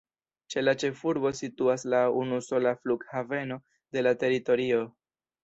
Ĉe 0.51 0.61
la 0.61 0.71
ĉefurbo 0.83 1.31
situas 1.39 1.85
la 1.95 1.99
unusola 2.21 2.73
flughaveno 2.81 3.61
de 3.99 4.05
la 4.09 4.17
teritorio. 4.27 4.83